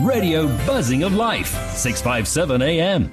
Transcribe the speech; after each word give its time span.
Radio 0.00 0.46
Buzzing 0.66 1.02
of 1.02 1.12
Life, 1.12 1.48
657 1.76 2.62
AM. 2.62 3.12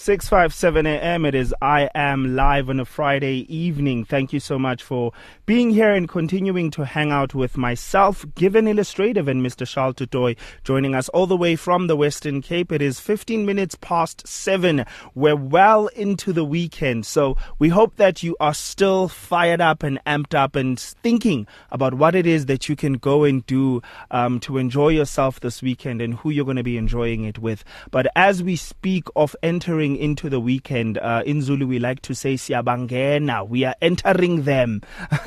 657 0.00 0.86
AM. 0.86 1.24
It 1.24 1.34
is 1.34 1.52
I 1.60 1.90
Am 1.92 2.36
Live 2.36 2.70
on 2.70 2.78
a 2.78 2.84
Friday 2.84 3.52
evening. 3.52 4.04
Thank 4.04 4.32
you 4.32 4.38
so 4.38 4.56
much 4.56 4.80
for 4.80 5.12
being 5.44 5.70
here 5.70 5.92
and 5.92 6.08
continuing 6.08 6.70
to 6.70 6.84
hang 6.84 7.10
out 7.10 7.34
with 7.34 7.56
myself, 7.56 8.24
Given 8.36 8.68
Illustrative, 8.68 9.26
and 9.26 9.44
Mr. 9.44 9.66
Charles 9.66 9.96
Tutoy 9.96 10.36
joining 10.62 10.94
us 10.94 11.08
all 11.08 11.26
the 11.26 11.36
way 11.36 11.56
from 11.56 11.88
the 11.88 11.96
Western 11.96 12.40
Cape. 12.40 12.70
It 12.70 12.80
is 12.80 13.00
15 13.00 13.44
minutes 13.44 13.74
past 13.80 14.24
7. 14.24 14.84
We're 15.16 15.34
well 15.34 15.88
into 15.88 16.32
the 16.32 16.44
weekend, 16.44 17.04
so 17.04 17.36
we 17.58 17.68
hope 17.68 17.96
that 17.96 18.22
you 18.22 18.36
are 18.38 18.54
still 18.54 19.08
fired 19.08 19.60
up 19.60 19.82
and 19.82 19.98
amped 20.06 20.32
up 20.32 20.54
and 20.54 20.78
thinking 20.78 21.48
about 21.72 21.94
what 21.94 22.14
it 22.14 22.24
is 22.24 22.46
that 22.46 22.68
you 22.68 22.76
can 22.76 22.92
go 22.94 23.24
and 23.24 23.44
do 23.46 23.82
um, 24.12 24.38
to 24.40 24.58
enjoy 24.58 24.90
yourself 24.90 25.40
this 25.40 25.60
weekend 25.60 26.00
and 26.00 26.14
who 26.14 26.30
you're 26.30 26.44
going 26.44 26.56
to 26.56 26.62
be 26.62 26.76
enjoying 26.76 27.24
it 27.24 27.40
with. 27.40 27.64
But 27.90 28.06
as 28.14 28.44
we 28.44 28.54
speak 28.54 29.08
of 29.16 29.34
entering 29.42 29.87
entering 29.88 30.10
into 30.10 30.28
the 30.28 30.40
weekend. 30.40 30.98
Uh, 30.98 31.22
in 31.24 31.42
Zulu, 31.42 31.66
we 31.66 31.78
like 31.78 32.02
to 32.02 32.14
say 32.14 32.34
siyabangena. 32.34 33.48
We 33.48 33.64
are 33.64 33.74
entering 33.80 34.44
them. 34.44 34.82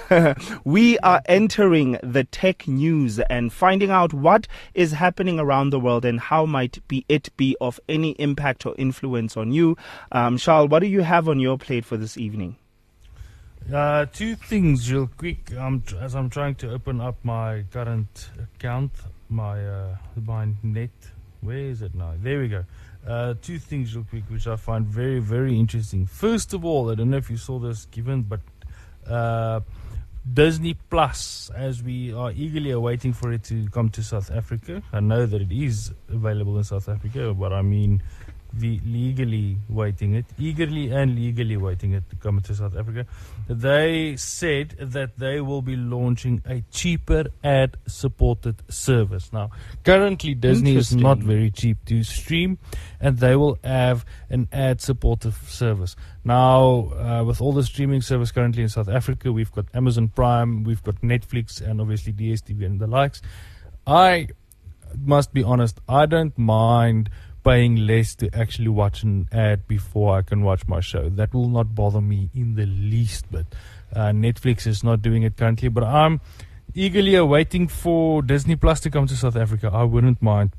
we 0.63 0.97
are 0.99 1.21
entering 1.25 1.97
the 2.03 2.23
tech 2.25 2.67
news 2.67 3.19
and 3.29 3.51
finding 3.51 3.91
out 3.91 4.13
what 4.13 4.47
is 4.73 4.91
happening 4.93 5.39
around 5.39 5.71
the 5.71 5.79
world 5.79 6.05
and 6.05 6.19
how 6.19 6.45
might 6.45 6.79
be 6.87 7.05
it 7.07 7.35
be 7.37 7.55
of 7.61 7.79
any 7.87 8.11
impact 8.19 8.65
or 8.65 8.75
influence 8.77 9.37
on 9.37 9.51
you. 9.51 9.75
Um, 10.11 10.37
Charles, 10.37 10.69
what 10.69 10.79
do 10.79 10.87
you 10.87 11.01
have 11.01 11.27
on 11.27 11.39
your 11.39 11.57
plate 11.57 11.85
for 11.85 11.97
this 11.97 12.17
evening? 12.17 12.57
Uh, 13.71 14.05
two 14.11 14.35
things, 14.35 14.91
real 14.91 15.09
quick. 15.17 15.53
Um, 15.55 15.83
as 15.99 16.15
I'm 16.15 16.29
trying 16.29 16.55
to 16.55 16.71
open 16.71 16.99
up 16.99 17.15
my 17.23 17.63
current 17.71 18.29
account, 18.55 18.91
my 19.29 19.63
uh, 19.65 19.95
my 20.25 20.47
net. 20.63 20.89
Where 21.41 21.57
is 21.57 21.81
it 21.81 21.95
now? 21.95 22.13
There 22.17 22.39
we 22.39 22.47
go. 22.47 22.65
Uh, 23.05 23.33
two 23.41 23.57
things 23.57 23.95
real 23.95 24.05
quick, 24.09 24.23
which 24.29 24.45
I 24.47 24.55
find 24.55 24.85
very, 24.85 25.19
very 25.19 25.57
interesting. 25.59 26.05
First 26.05 26.53
of 26.53 26.63
all, 26.63 26.91
I 26.91 26.95
don't 26.95 27.09
know 27.09 27.17
if 27.17 27.31
you 27.31 27.37
saw 27.37 27.57
this 27.57 27.85
given, 27.85 28.21
but 28.21 28.41
uh, 29.07 29.61
Disney 30.31 30.75
Plus, 30.89 31.49
as 31.55 31.81
we 31.81 32.13
are 32.13 32.31
eagerly 32.31 32.69
awaiting 32.69 33.11
for 33.11 33.31
it 33.33 33.43
to 33.45 33.67
come 33.69 33.89
to 33.89 34.03
South 34.03 34.29
Africa. 34.29 34.83
I 34.93 34.99
know 34.99 35.25
that 35.25 35.41
it 35.41 35.51
is 35.51 35.91
available 36.09 36.57
in 36.59 36.63
South 36.63 36.87
Africa, 36.87 37.33
but 37.33 37.51
I 37.51 37.63
mean 37.63 38.03
legally 38.59 39.57
waiting 39.69 40.15
it, 40.15 40.25
eagerly 40.37 40.91
and 40.91 41.15
legally 41.15 41.57
waiting 41.57 41.93
it 41.93 42.09
to 42.09 42.15
come 42.15 42.39
to 42.41 42.55
South 42.55 42.75
Africa. 42.75 43.05
They 43.47 44.15
said 44.17 44.75
that 44.79 45.17
they 45.17 45.41
will 45.41 45.61
be 45.61 45.75
launching 45.75 46.41
a 46.45 46.63
cheaper 46.71 47.25
ad 47.43 47.77
supported 47.87 48.61
service. 48.69 49.31
Now, 49.31 49.51
currently 49.83 50.33
Disney 50.33 50.75
is 50.75 50.95
not 50.95 51.19
very 51.19 51.51
cheap 51.51 51.83
to 51.85 52.03
stream, 52.03 52.59
and 52.99 53.17
they 53.17 53.35
will 53.35 53.57
have 53.63 54.05
an 54.29 54.47
ad 54.51 54.81
supported 54.81 55.33
service. 55.47 55.95
Now, 56.23 56.91
uh, 56.93 57.23
with 57.25 57.41
all 57.41 57.53
the 57.53 57.63
streaming 57.63 58.01
service 58.01 58.31
currently 58.31 58.63
in 58.63 58.69
South 58.69 58.89
Africa, 58.89 59.31
we've 59.31 59.51
got 59.51 59.65
Amazon 59.73 60.09
Prime, 60.09 60.63
we've 60.63 60.83
got 60.83 61.01
Netflix, 61.01 61.61
and 61.61 61.81
obviously 61.81 62.13
DSTV 62.13 62.65
and 62.65 62.79
the 62.79 62.87
likes. 62.87 63.21
I 63.87 64.27
must 64.99 65.33
be 65.33 65.43
honest, 65.43 65.79
I 65.87 66.05
don't 66.05 66.37
mind 66.37 67.09
paying 67.43 67.75
less 67.87 68.15
to 68.15 68.29
actually 68.35 68.67
watch 68.67 69.03
an 69.03 69.27
ad 69.31 69.67
before 69.67 70.17
I 70.17 70.21
can 70.21 70.43
watch 70.43 70.67
my 70.67 70.79
show. 70.79 71.09
That 71.09 71.33
will 71.33 71.49
not 71.49 71.73
bother 71.75 72.01
me 72.01 72.29
in 72.33 72.55
the 72.55 72.65
least 72.65 73.31
bit. 73.31 73.47
Uh, 73.93 74.09
Netflix 74.09 74.67
is 74.67 74.83
not 74.83 75.01
doing 75.01 75.23
it 75.23 75.37
currently, 75.37 75.69
but 75.69 75.83
I'm 75.83 76.21
eagerly 76.73 77.15
awaiting 77.15 77.67
for 77.67 78.21
Disney 78.21 78.55
Plus 78.55 78.79
to 78.81 78.89
come 78.89 79.07
to 79.07 79.15
South 79.15 79.35
Africa. 79.35 79.69
I 79.73 79.83
wouldn't 79.83 80.21
mind. 80.21 80.51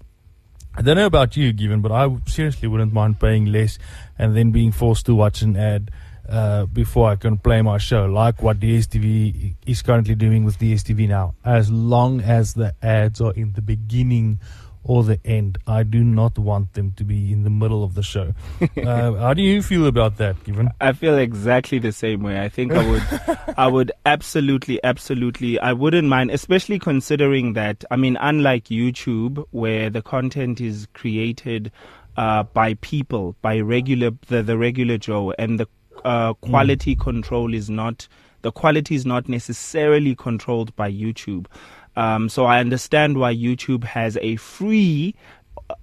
I 0.75 0.83
don't 0.83 0.97
know 0.97 1.07
about 1.07 1.37
you, 1.37 1.53
Given, 1.53 1.83
but 1.83 1.93
I 1.93 2.09
seriously 2.27 2.67
wouldn't 2.69 2.93
mind 2.93 3.21
paying 3.21 3.47
less 3.47 3.79
and 4.19 4.35
then 4.35 4.53
being 4.53 4.73
forced 4.73 5.07
to 5.07 5.15
watch 5.15 5.43
an 5.43 5.57
ad 5.57 5.91
uh, 6.29 6.67
before 6.67 7.11
I 7.11 7.17
can 7.17 7.37
play 7.37 7.61
my 7.63 7.79
show, 7.79 8.07
like 8.07 8.43
what 8.43 8.61
DSTV 8.61 9.55
is 9.67 9.83
currently 9.83 10.15
doing 10.15 10.45
with 10.45 10.59
DSTV 10.59 11.09
now. 11.09 11.35
As 11.45 11.71
long 11.71 12.21
as 12.21 12.55
the 12.55 12.75
ads 12.83 13.21
are 13.21 13.35
in 13.35 13.53
the 13.53 13.61
beginning 13.61 14.41
or 14.85 15.05
the 15.05 15.19
end. 15.25 15.59
I 15.67 15.83
do 15.83 16.03
not 16.03 16.39
want 16.39 16.75
them 16.75 16.93
to 16.93 17.05
be 17.05 17.33
in 17.33 17.45
the 17.45 17.51
middle 17.51 17.85
of 17.85 17.95
the 17.95 18.03
show. 18.03 18.35
uh, 18.77 19.13
how 19.15 19.35
do 19.35 19.43
you 19.43 19.63
feel 19.63 19.87
about 19.87 20.17
that, 20.19 20.43
Given? 20.45 20.71
I 20.81 20.93
feel 20.93 21.17
exactly 21.17 21.79
the 21.79 21.93
same 21.93 22.23
way. 22.23 22.41
I 22.41 22.49
think 22.49 22.73
I 22.73 22.89
would, 22.89 23.55
I 23.57 23.67
would 23.69 23.93
absolutely, 24.07 24.83
absolutely, 24.83 25.59
I 25.59 25.73
wouldn't 25.73 26.09
mind, 26.09 26.31
especially 26.31 26.79
considering 26.79 27.53
that, 27.55 27.85
I 27.91 27.97
mean, 27.97 28.17
unlike 28.21 28.65
YouTube, 28.65 29.45
where 29.51 29.91
the 29.91 30.03
content 30.03 30.61
is 30.61 30.89
created 30.95 31.71
uh, 32.17 32.43
by 32.43 32.75
people, 32.75 33.37
by 33.43 33.61
regular, 33.61 34.11
the, 34.29 34.43
the 34.43 34.59
regular 34.59 34.99
Joe, 34.99 35.33
and 35.39 35.61
the 35.61 35.69
uh, 36.05 36.35
quality 36.35 36.97
mm. 36.97 37.01
control 37.01 37.55
is 37.55 37.71
not, 37.71 38.09
the 38.43 38.51
quality 38.51 38.95
is 38.95 39.07
not 39.07 39.29
necessarily 39.29 40.15
controlled 40.15 40.75
by 40.75 40.91
YouTube. 40.91 41.47
Um, 41.97 42.29
so 42.29 42.45
I 42.45 42.61
understand 42.61 43.19
why 43.19 43.35
YouTube 43.35 43.85
has 43.85 44.17
a 44.21 44.37
free 44.37 45.15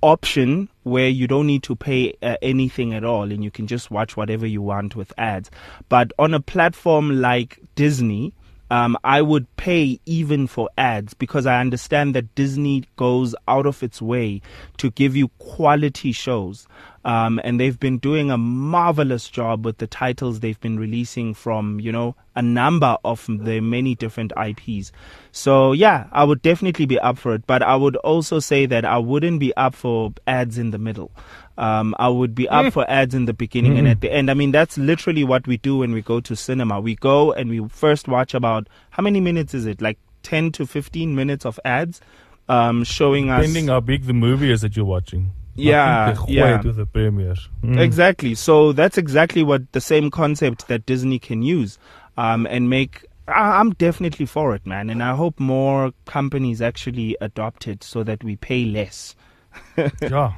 option 0.01 0.69
where 0.83 1.09
you 1.09 1.27
don't 1.27 1.47
need 1.47 1.63
to 1.63 1.75
pay 1.75 2.13
uh, 2.21 2.37
anything 2.41 2.93
at 2.93 3.03
all 3.03 3.31
and 3.31 3.43
you 3.43 3.51
can 3.51 3.67
just 3.67 3.91
watch 3.91 4.17
whatever 4.17 4.45
you 4.45 4.61
want 4.61 4.95
with 4.95 5.13
ads. 5.17 5.49
But 5.87 6.11
on 6.19 6.33
a 6.33 6.39
platform 6.39 7.21
like 7.21 7.59
Disney, 7.75 8.33
um, 8.71 8.97
I 9.03 9.21
would 9.21 9.47
pay 9.57 9.99
even 10.05 10.45
for 10.47 10.69
ads 10.77 11.13
because 11.13 11.45
I 11.45 11.59
understand 11.59 12.13
that 12.15 12.35
Disney 12.35 12.83
goes 12.97 13.33
out 13.47 13.65
of 13.65 13.81
its 13.81 14.01
way 14.01 14.41
to 14.77 14.91
give 14.91 15.15
you 15.15 15.29
quality 15.39 16.11
shows. 16.11 16.67
Um, 17.05 17.39
and 17.43 17.59
they've 17.59 17.79
been 17.79 17.97
doing 17.97 18.29
a 18.29 18.37
marvelous 18.37 19.29
job 19.29 19.65
with 19.65 19.77
the 19.77 19.87
titles 19.87 20.39
they've 20.39 20.59
been 20.59 20.77
releasing 20.77 21.33
from, 21.33 21.79
you 21.79 21.91
know, 21.91 22.15
a 22.35 22.41
number 22.41 22.97
of 23.03 23.25
the 23.27 23.59
many 23.61 23.95
different 23.95 24.33
IPs. 24.37 24.91
So 25.31 25.71
yeah, 25.71 26.07
I 26.11 26.23
would 26.23 26.41
definitely 26.41 26.85
be 26.85 26.99
up 26.99 27.17
for 27.17 27.33
it. 27.33 27.47
But 27.47 27.63
I 27.63 27.75
would 27.75 27.95
also 27.97 28.39
say 28.39 28.65
that 28.65 28.85
I 28.85 28.97
wouldn't 28.97 29.39
be 29.39 29.55
up 29.55 29.75
for 29.75 30.13
ads 30.27 30.57
in 30.57 30.71
the 30.71 30.77
middle. 30.77 31.11
Um, 31.57 31.93
I 31.99 32.07
would 32.07 32.35
be 32.35 32.47
up 32.47 32.67
mm. 32.67 32.73
for 32.73 32.89
ads 32.89 33.13
in 33.13 33.25
the 33.25 33.33
beginning 33.33 33.73
mm-hmm. 33.73 33.79
and 33.79 33.87
at 33.89 34.01
the 34.01 34.11
end. 34.11 34.31
I 34.31 34.33
mean, 34.33 34.51
that's 34.51 34.77
literally 34.77 35.23
what 35.23 35.45
we 35.47 35.57
do 35.57 35.77
when 35.77 35.91
we 35.91 36.01
go 36.01 36.21
to 36.21 36.35
cinema. 36.35 36.79
We 36.79 36.95
go 36.95 37.33
and 37.33 37.49
we 37.49 37.67
first 37.67 38.07
watch 38.07 38.33
about 38.33 38.67
how 38.91 39.03
many 39.03 39.19
minutes 39.19 39.53
is 39.53 39.65
it? 39.65 39.81
Like 39.81 39.99
10 40.23 40.53
to 40.53 40.65
15 40.65 41.15
minutes 41.15 41.45
of 41.45 41.59
ads 41.65 41.99
um, 42.47 42.83
showing 42.83 43.25
Depending 43.25 43.45
us. 43.45 43.51
Depending 43.53 43.67
how 43.67 43.79
big 43.81 44.05
the 44.05 44.13
movie 44.13 44.51
is 44.51 44.61
that 44.61 44.75
you're 44.75 44.85
watching. 44.85 45.31
Yeah, 45.59 46.15
yeah. 46.27 46.61
To 46.61 46.71
the 46.71 46.85
premieres. 46.85 47.49
Mm. 47.63 47.79
Exactly. 47.79 48.35
So 48.35 48.71
that's 48.71 48.97
exactly 48.97 49.43
what 49.43 49.71
the 49.71 49.81
same 49.81 50.11
concept 50.11 50.67
that 50.67 50.85
Disney 50.85 51.19
can 51.19 51.41
use 51.41 51.77
um, 52.17 52.45
and 52.47 52.69
make. 52.69 53.05
I'm 53.27 53.71
definitely 53.71 54.25
for 54.25 54.55
it, 54.55 54.65
man, 54.65 54.89
and 54.89 55.03
I 55.03 55.15
hope 55.15 55.39
more 55.39 55.93
companies 56.05 56.63
actually 56.63 57.15
adopt 57.21 57.67
it 57.67 57.83
so 57.83 58.03
that 58.03 58.23
we 58.23 58.35
pay 58.35 58.65
less. 58.65 59.15
yeah. 59.77 60.33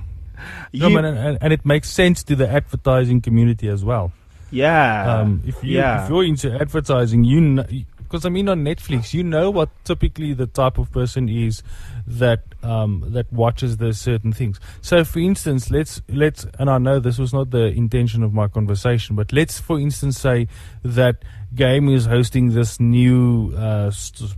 You, 0.71 0.81
no, 0.81 0.89
man, 0.89 1.05
and, 1.05 1.37
and, 1.39 1.53
it 1.53 1.65
makes 1.65 1.89
sense 1.89 2.23
to 2.23 2.35
the 2.35 2.49
advertising 2.49 3.21
community 3.21 3.67
as 3.67 3.85
well. 3.85 4.11
Yeah. 4.49 5.19
Um, 5.19 5.41
if 5.45 5.63
you 5.63 5.77
yeah. 5.77 6.03
if 6.03 6.09
you're 6.09 6.25
into 6.25 6.51
advertising, 6.51 7.23
you 7.23 7.39
know, 7.39 7.65
because 8.11 8.25
I 8.25 8.29
mean 8.29 8.49
on 8.49 8.66
Netflix, 8.66 9.13
you 9.13 9.23
know 9.23 9.49
what 9.49 9.69
typically 9.85 10.33
the 10.33 10.45
type 10.45 10.77
of 10.77 10.91
person 10.91 11.29
is 11.29 11.63
that 12.05 12.44
um, 12.61 13.05
that 13.07 13.31
watches 13.31 13.77
those 13.77 14.01
certain 14.01 14.33
things. 14.33 14.59
So, 14.81 15.05
for 15.05 15.19
instance, 15.19 15.72
let's 15.72 16.01
let's 16.09 16.45
and 16.59 16.69
I 16.69 16.77
know 16.77 16.99
this 16.99 17.17
was 17.17 17.31
not 17.33 17.51
the 17.51 17.67
intention 17.67 18.22
of 18.22 18.33
my 18.33 18.49
conversation, 18.49 19.16
but 19.16 19.31
let's, 19.31 19.61
for 19.61 19.79
instance, 19.79 20.19
say 20.19 20.49
that 20.83 21.23
Game 21.55 21.88
is 21.88 22.05
hosting 22.05 22.53
this 22.53 22.81
new 22.81 23.53
uh, 23.55 23.91
st- 23.91 24.35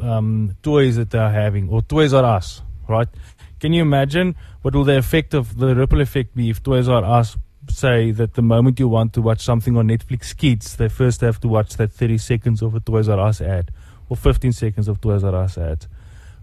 um, 0.00 0.56
toys 0.64 0.96
that 0.96 1.10
they're 1.10 1.30
having, 1.30 1.68
or 1.68 1.82
Toys 1.82 2.12
R 2.12 2.24
Us, 2.24 2.62
right? 2.88 3.08
Can 3.60 3.72
you 3.72 3.82
imagine 3.82 4.34
what 4.62 4.74
will 4.74 4.84
the 4.84 4.98
effect 4.98 5.34
of 5.34 5.56
the 5.56 5.76
ripple 5.76 6.00
effect 6.00 6.34
be 6.34 6.50
if 6.50 6.64
Toys 6.64 6.88
R 6.88 7.04
Us 7.04 7.36
say 7.68 8.10
that 8.12 8.34
the 8.34 8.42
moment 8.42 8.78
you 8.78 8.88
want 8.88 9.12
to 9.14 9.22
watch 9.22 9.40
something 9.40 9.76
on 9.76 9.88
Netflix 9.88 10.36
Kids, 10.36 10.76
they 10.76 10.88
first 10.88 11.20
have 11.20 11.40
to 11.40 11.48
watch 11.48 11.76
that 11.76 11.92
30 11.92 12.18
seconds 12.18 12.62
of 12.62 12.74
a 12.74 12.80
Toys 12.80 13.08
R 13.08 13.18
Us 13.18 13.40
ad 13.40 13.70
or 14.08 14.16
15 14.16 14.52
seconds 14.52 14.88
of 14.88 15.00
Toys 15.00 15.24
R 15.24 15.34
Us 15.34 15.58
ad. 15.58 15.86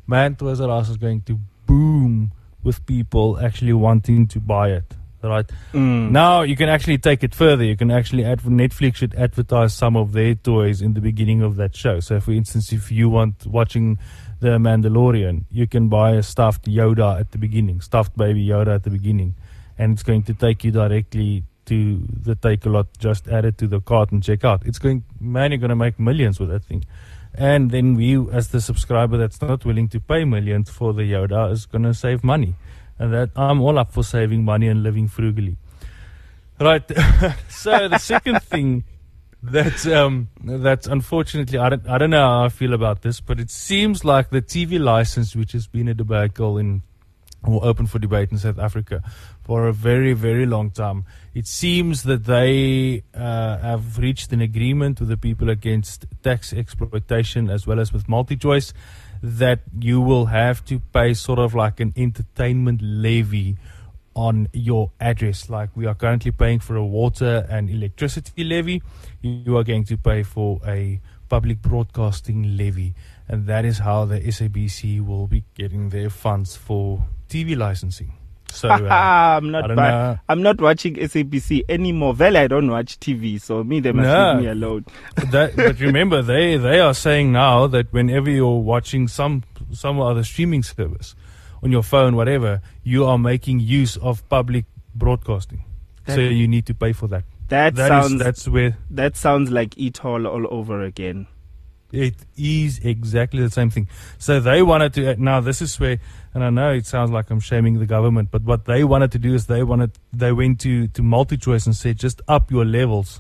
Man, 0.07 0.35
Toys 0.35 0.61
R 0.61 0.69
Us 0.69 0.89
is 0.89 0.97
going 0.97 1.21
to 1.21 1.39
boom 1.65 2.31
with 2.63 2.85
people 2.85 3.39
actually 3.39 3.73
wanting 3.73 4.27
to 4.27 4.39
buy 4.39 4.71
it. 4.71 4.95
Right 5.23 5.47
mm. 5.71 6.09
now, 6.09 6.41
you 6.41 6.55
can 6.55 6.67
actually 6.67 6.97
take 6.97 7.23
it 7.23 7.35
further. 7.35 7.63
You 7.63 7.77
can 7.77 7.91
actually 7.91 8.25
add 8.25 8.39
Netflix 8.41 8.95
should 8.95 9.13
advertise 9.13 9.71
some 9.71 9.95
of 9.95 10.13
their 10.13 10.33
toys 10.33 10.81
in 10.81 10.95
the 10.95 11.01
beginning 11.01 11.43
of 11.43 11.57
that 11.57 11.75
show. 11.75 11.99
So, 11.99 12.19
for 12.19 12.31
instance, 12.31 12.73
if 12.73 12.91
you 12.91 13.07
want 13.07 13.45
watching 13.45 13.99
the 14.39 14.57
Mandalorian, 14.57 15.45
you 15.51 15.67
can 15.67 15.89
buy 15.89 16.13
a 16.13 16.23
stuffed 16.23 16.65
Yoda 16.65 17.19
at 17.19 17.33
the 17.33 17.37
beginning, 17.37 17.81
stuffed 17.81 18.17
baby 18.17 18.47
Yoda 18.47 18.73
at 18.73 18.83
the 18.83 18.89
beginning 18.89 19.35
and 19.77 19.93
it's 19.93 20.03
going 20.03 20.23
to 20.23 20.33
take 20.33 20.63
you 20.63 20.71
directly 20.71 21.43
to 21.65 21.99
the 22.11 22.35
Takealot 22.35 22.87
Just 22.97 23.27
add 23.27 23.45
it 23.45 23.57
to 23.59 23.67
the 23.67 23.79
cart 23.79 24.11
and 24.11 24.21
check 24.21 24.43
out. 24.43 24.65
It's 24.65 24.79
going, 24.79 25.03
man, 25.19 25.51
you're 25.51 25.59
going 25.59 25.69
to 25.69 25.75
make 25.75 25.99
millions 25.99 26.39
with 26.39 26.49
that 26.49 26.63
thing. 26.63 26.85
And 27.33 27.71
then 27.71 27.95
we, 27.95 28.17
as 28.31 28.49
the 28.49 28.59
subscriber 28.59 29.17
that's 29.17 29.41
not 29.41 29.63
willing 29.63 29.87
to 29.89 29.99
pay 29.99 30.25
millions 30.25 30.69
for 30.69 30.93
the 30.93 31.03
Yoda, 31.03 31.51
is 31.51 31.65
going 31.65 31.83
to 31.83 31.93
save 31.93 32.23
money. 32.23 32.55
And 32.99 33.13
that 33.13 33.29
I'm 33.35 33.61
all 33.61 33.79
up 33.79 33.93
for 33.93 34.03
saving 34.03 34.43
money 34.43 34.67
and 34.67 34.83
living 34.83 35.07
frugally. 35.07 35.57
Right. 36.59 36.83
so 37.49 37.87
the 37.87 37.97
second 37.97 38.43
thing 38.43 38.83
that's 39.41 39.87
um, 39.87 40.29
that's 40.43 40.85
unfortunately 40.85 41.57
I 41.57 41.69
don't 41.69 41.87
I 41.87 41.97
don't 41.97 42.11
know 42.11 42.21
how 42.21 42.45
I 42.45 42.49
feel 42.49 42.73
about 42.73 43.01
this, 43.01 43.19
but 43.21 43.39
it 43.39 43.49
seems 43.49 44.05
like 44.05 44.29
the 44.29 44.41
TV 44.41 44.79
license, 44.79 45.35
which 45.35 45.53
has 45.53 45.67
been 45.67 45.87
a 45.87 45.95
debacle 45.95 46.57
in 46.59 46.83
or 47.45 47.63
open 47.65 47.87
for 47.87 47.99
debate 47.99 48.31
in 48.31 48.37
South 48.37 48.59
Africa 48.59 49.01
for 49.43 49.67
a 49.67 49.73
very 49.73 50.13
very 50.13 50.45
long 50.45 50.69
time, 50.71 51.05
it 51.33 51.47
seems 51.47 52.03
that 52.03 52.25
they 52.25 53.03
uh, 53.15 53.57
have 53.57 53.97
reached 53.97 54.31
an 54.31 54.41
agreement 54.41 54.99
with 54.99 55.09
the 55.09 55.17
people 55.17 55.49
against 55.49 56.05
tax 56.23 56.53
exploitation 56.53 57.49
as 57.49 57.65
well 57.65 57.79
as 57.79 57.91
with 57.91 58.07
MultiChoice 58.07 58.73
that 59.23 59.59
you 59.79 60.01
will 60.01 60.27
have 60.27 60.65
to 60.65 60.79
pay 60.79 61.13
sort 61.13 61.39
of 61.39 61.53
like 61.53 61.79
an 61.79 61.93
entertainment 61.95 62.81
levy 62.81 63.57
on 64.15 64.47
your 64.51 64.91
address. 64.99 65.49
Like 65.49 65.69
we 65.75 65.85
are 65.85 65.95
currently 65.95 66.31
paying 66.31 66.59
for 66.59 66.75
a 66.75 66.85
water 66.85 67.45
and 67.49 67.69
electricity 67.69 68.43
levy, 68.43 68.81
you 69.21 69.57
are 69.57 69.63
going 69.63 69.85
to 69.85 69.97
pay 69.97 70.23
for 70.23 70.59
a 70.65 70.99
public 71.31 71.61
broadcasting 71.61 72.57
levy. 72.57 72.93
And 73.29 73.47
that 73.47 73.63
is 73.65 73.79
how 73.79 74.03
the 74.05 74.19
SABC 74.19 75.05
will 75.05 75.27
be 75.27 75.43
getting 75.55 75.89
their 75.89 76.09
funds 76.09 76.57
for 76.57 77.05
TV 77.29 77.55
licensing. 77.57 78.11
So 78.51 78.67
uh, 78.67 78.73
I'm 79.39 79.49
not 79.49 79.71
I'm 80.27 80.41
not 80.43 80.59
watching 80.59 80.95
SABC 80.95 81.61
anymore. 81.69 82.13
Well, 82.13 82.35
I 82.35 82.47
don't 82.47 82.69
watch 82.69 82.99
TV, 82.99 83.39
so 83.39 83.63
me 83.63 83.79
they 83.79 83.93
must 83.93 84.07
No. 84.09 84.33
leave 84.33 84.41
me 84.43 84.47
alone. 84.51 84.85
that, 85.31 85.55
but 85.55 85.79
remember, 85.87 86.21
they 86.21 86.57
they 86.57 86.81
are 86.81 86.93
saying 86.93 87.31
now 87.31 87.67
that 87.67 87.93
whenever 87.93 88.29
you're 88.29 88.59
watching 88.73 89.07
some 89.07 89.43
some 89.71 90.01
other 90.01 90.25
streaming 90.25 90.63
service 90.63 91.15
on 91.63 91.71
your 91.71 91.83
phone, 91.83 92.17
whatever, 92.17 92.59
you 92.83 93.05
are 93.05 93.17
making 93.17 93.61
use 93.61 93.95
of 93.95 94.27
public 94.27 94.65
broadcasting. 94.93 95.63
That- 96.05 96.15
so 96.15 96.21
you 96.21 96.47
need 96.47 96.65
to 96.65 96.73
pay 96.73 96.91
for 96.91 97.07
that. 97.07 97.23
That, 97.51 97.75
That 97.75 97.91
is 97.91 98.09
sounds 98.09 98.23
that's 98.23 98.47
where 98.47 98.77
that 98.89 99.13
sounds 99.17 99.51
like 99.51 99.77
e-toll 99.77 100.25
all 100.25 100.45
over 100.49 100.77
again. 100.91 101.27
it 101.91 102.15
is 102.37 102.79
exactly 102.93 103.41
the 103.43 103.49
same 103.49 103.69
thing. 103.69 103.87
So 104.17 104.39
they 104.39 104.59
wanted 104.63 104.93
to 104.95 105.01
now 105.17 105.41
this 105.41 105.61
is 105.61 105.77
where 105.81 105.97
and 106.33 106.41
I 106.47 106.49
know 106.49 106.71
it 106.71 106.85
sounds 106.85 107.11
like 107.11 107.29
I'm 107.29 107.41
shaming 107.41 107.79
the 107.79 107.85
government, 107.85 108.31
but 108.31 108.43
what 108.43 108.61
they 108.71 108.81
wanted 108.85 109.11
to 109.15 109.19
do 109.19 109.31
is 109.35 109.47
they 109.47 109.63
wanted 109.71 109.91
they 110.23 110.31
went 110.31 110.61
to 110.61 110.87
to 110.95 111.01
MultiChoice 111.01 111.65
and 111.65 111.75
said 111.75 111.99
just 111.99 112.21
up 112.35 112.49
your 112.55 112.63
levels, 112.63 113.19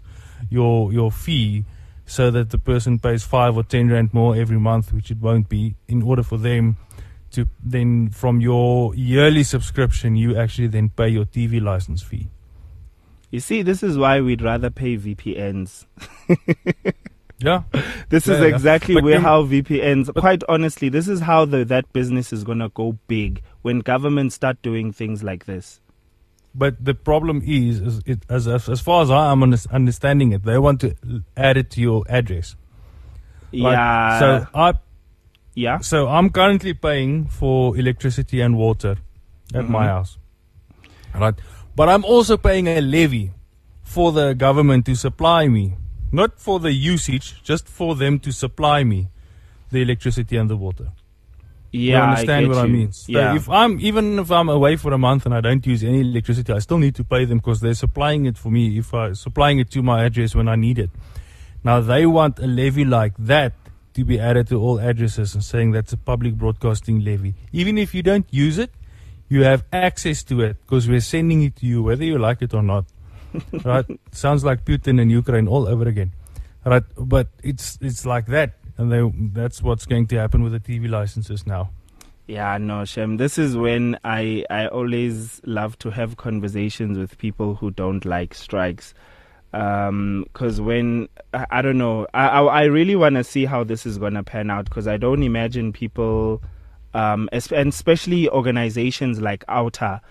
your 0.49 0.93
your 0.93 1.11
fee, 1.11 1.65
so 2.05 2.31
that 2.31 2.47
the 2.55 2.57
person 2.71 2.99
pays 2.99 3.23
five 3.35 3.57
or 3.57 3.63
ten 3.63 3.89
rand 3.91 4.13
more 4.13 4.31
every 4.43 4.59
month, 4.59 4.93
which 4.93 5.11
it 5.11 5.19
won't 5.19 5.49
be, 5.49 5.75
in 5.89 6.01
order 6.01 6.23
for 6.23 6.37
them 6.37 6.77
to 7.31 7.47
then 7.75 8.09
from 8.21 8.39
your 8.39 8.95
yearly 8.95 9.43
subscription 9.43 10.15
you 10.15 10.37
actually 10.37 10.67
then 10.67 10.87
pay 10.87 11.09
your 11.09 11.25
TV 11.25 11.61
license 11.61 12.01
fee. 12.01 12.29
You 13.31 13.39
see, 13.39 13.61
this 13.61 13.81
is 13.81 13.97
why 13.97 14.19
we'd 14.21 14.41
rather 14.41 14.69
pay 14.69 14.97
VPNs. 14.97 15.85
Yeah. 17.43 17.63
This 18.09 18.27
is 18.27 18.39
Yeah, 18.39 18.45
yeah. 18.45 18.53
exactly 18.53 18.93
But 18.95 19.03
where 19.03 19.19
how 19.19 19.43
VPNs. 19.43 20.13
Quite 20.13 20.43
honestly, 20.47 20.89
this 20.89 21.07
is 21.07 21.21
how 21.21 21.45
the, 21.45 21.65
that 21.65 21.91
business 21.91 22.31
is 22.31 22.43
gonna 22.43 22.69
go 22.69 22.99
big 23.07 23.41
when 23.63 23.79
governments 23.79 24.35
start 24.35 24.61
doing 24.61 24.93
things 24.93 25.23
like 25.23 25.45
this. 25.45 25.79
But 26.53 26.85
the 26.85 26.93
problem 26.93 27.41
is, 27.43 27.79
is 27.79 28.01
it, 28.05 28.19
as, 28.29 28.47
as 28.47 28.79
far 28.79 29.01
as 29.01 29.09
I 29.09 29.31
am 29.31 29.41
understanding 29.41 30.33
it, 30.33 30.43
they 30.43 30.59
want 30.59 30.81
to 30.81 30.95
add 31.35 31.57
it 31.57 31.71
to 31.71 31.81
your 31.81 32.03
address. 32.09 32.55
Like, 33.51 33.73
yeah. 33.73 34.19
So 34.19 34.47
I 34.53 34.73
yeah. 35.55 35.79
so 35.79 36.09
I'm 36.09 36.29
currently 36.29 36.75
paying 36.75 37.25
for 37.25 37.75
electricity 37.75 38.39
and 38.41 38.55
water 38.55 38.97
at 39.55 39.67
my 39.67 39.85
Mhm. 39.85 39.89
house, 39.89 40.17
right? 41.15 41.33
But 41.75 41.89
I'm 41.89 42.03
also 42.05 42.37
paying 42.37 42.67
a 42.67 42.81
levy 42.81 43.31
for 43.83 44.11
the 44.11 44.33
government 44.33 44.85
to 44.85 44.95
supply 44.95 45.47
me, 45.47 45.75
not 46.11 46.39
for 46.39 46.59
the 46.59 46.71
usage, 46.71 47.41
just 47.43 47.67
for 47.67 47.95
them 47.95 48.19
to 48.19 48.31
supply 48.31 48.83
me 48.83 49.07
the 49.71 49.81
electricity 49.81 50.35
and 50.37 50.49
the 50.49 50.57
water. 50.57 50.91
Yeah. 51.71 51.97
you 51.97 52.03
understand 52.03 52.37
I 52.37 52.41
get 52.41 52.49
what 52.49 52.57
I 52.57 52.65
you. 52.65 52.73
mean? 52.73 52.91
So 52.91 53.11
Yeah. 53.13 53.35
if 53.35 53.49
I'm 53.49 53.79
even 53.79 54.19
if 54.19 54.29
I'm 54.29 54.49
away 54.49 54.75
for 54.75 54.91
a 54.91 54.97
month 54.97 55.25
and 55.25 55.33
I 55.33 55.39
don't 55.39 55.65
use 55.65 55.83
any 55.83 56.01
electricity, 56.01 56.51
I 56.51 56.59
still 56.59 56.77
need 56.77 56.95
to 56.95 57.03
pay 57.05 57.23
them 57.23 57.37
because 57.37 57.61
they're 57.61 57.73
supplying 57.73 58.25
it 58.25 58.37
for 58.37 58.51
me. 58.51 58.77
If 58.77 58.93
I 58.93 59.13
supplying 59.13 59.59
it 59.59 59.71
to 59.71 59.81
my 59.81 60.03
address 60.03 60.35
when 60.35 60.49
I 60.49 60.55
need 60.57 60.77
it. 60.77 60.89
Now 61.63 61.79
they 61.79 62.05
want 62.05 62.39
a 62.39 62.47
levy 62.47 62.83
like 62.83 63.13
that 63.17 63.53
to 63.93 64.03
be 64.03 64.19
added 64.19 64.47
to 64.49 64.59
all 64.59 64.79
addresses 64.79 65.33
and 65.33 65.43
saying 65.43 65.71
that's 65.71 65.93
a 65.93 65.97
public 65.97 66.35
broadcasting 66.35 67.03
levy. 67.05 67.35
Even 67.53 67.77
if 67.77 67.93
you 67.95 68.03
don't 68.03 68.25
use 68.31 68.57
it, 68.57 68.71
you 69.31 69.43
have 69.43 69.63
access 69.71 70.23
to 70.23 70.41
it 70.41 70.57
because 70.61 70.89
we're 70.89 70.99
sending 70.99 71.41
it 71.41 71.55
to 71.55 71.65
you 71.65 71.81
whether 71.81 72.03
you 72.03 72.19
like 72.19 72.41
it 72.41 72.53
or 72.53 72.61
not. 72.61 72.85
right? 73.63 73.85
Sounds 74.11 74.43
like 74.43 74.65
Putin 74.65 75.01
and 75.01 75.09
Ukraine 75.09 75.47
all 75.47 75.67
over 75.69 75.87
again. 75.87 76.11
Right? 76.65 76.83
But 76.97 77.29
it's 77.41 77.77
it's 77.81 78.05
like 78.05 78.25
that. 78.27 78.55
And 78.77 78.91
they, 78.91 79.01
that's 79.31 79.61
what's 79.61 79.85
going 79.85 80.07
to 80.07 80.17
happen 80.17 80.43
with 80.43 80.51
the 80.51 80.59
TV 80.59 80.89
licenses 80.89 81.47
now. 81.47 81.69
Yeah, 82.27 82.57
no, 82.57 82.83
Shem. 82.83 83.17
This 83.17 83.37
is 83.37 83.55
when 83.55 83.97
I 84.03 84.43
I 84.49 84.67
always 84.67 85.41
love 85.45 85.79
to 85.79 85.91
have 85.91 86.17
conversations 86.17 86.97
with 86.97 87.17
people 87.17 87.55
who 87.55 87.71
don't 87.71 88.03
like 88.03 88.33
strikes. 88.33 88.93
Um, 89.53 90.25
because 90.25 90.59
when 90.59 91.07
I, 91.33 91.45
I 91.51 91.61
don't 91.61 91.77
know, 91.77 92.05
I 92.13 92.27
I, 92.27 92.43
I 92.43 92.63
really 92.65 92.97
want 92.97 93.15
to 93.15 93.23
see 93.23 93.45
how 93.45 93.63
this 93.63 93.85
is 93.85 93.97
gonna 93.97 94.23
pan 94.23 94.49
out. 94.49 94.65
Because 94.65 94.87
I 94.87 94.97
don't 94.97 95.23
imagine 95.23 95.71
people, 95.71 96.41
um, 96.93 97.29
and 97.33 97.69
especially 97.69 98.29
organizations 98.29 99.21
like 99.21 99.45
OUTA, 99.47 100.01